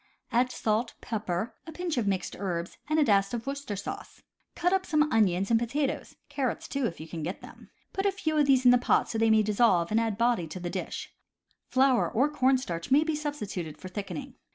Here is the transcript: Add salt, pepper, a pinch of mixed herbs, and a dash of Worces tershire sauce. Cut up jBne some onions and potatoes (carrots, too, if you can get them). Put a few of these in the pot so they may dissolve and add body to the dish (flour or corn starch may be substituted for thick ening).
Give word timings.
Add 0.31 0.51
salt, 0.51 0.95
pepper, 0.99 1.53
a 1.67 1.71
pinch 1.71 1.95
of 1.95 2.07
mixed 2.07 2.35
herbs, 2.39 2.79
and 2.89 2.97
a 2.97 3.03
dash 3.03 3.35
of 3.35 3.45
Worces 3.45 3.65
tershire 3.65 3.77
sauce. 3.83 4.23
Cut 4.55 4.73
up 4.73 4.81
jBne 4.87 4.87
some 4.87 5.11
onions 5.13 5.51
and 5.51 5.59
potatoes 5.59 6.15
(carrots, 6.27 6.67
too, 6.67 6.87
if 6.87 6.99
you 6.99 7.07
can 7.07 7.21
get 7.21 7.41
them). 7.41 7.69
Put 7.93 8.07
a 8.07 8.11
few 8.11 8.35
of 8.35 8.47
these 8.47 8.65
in 8.65 8.71
the 8.71 8.79
pot 8.79 9.09
so 9.11 9.19
they 9.19 9.29
may 9.29 9.43
dissolve 9.43 9.91
and 9.91 9.99
add 9.99 10.17
body 10.17 10.47
to 10.47 10.59
the 10.59 10.71
dish 10.71 11.13
(flour 11.67 12.09
or 12.09 12.31
corn 12.31 12.57
starch 12.57 12.89
may 12.89 13.03
be 13.03 13.13
substituted 13.15 13.77
for 13.77 13.89
thick 13.89 14.07
ening). 14.07 14.33